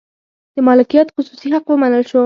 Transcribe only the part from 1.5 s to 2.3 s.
حق ومنل شو.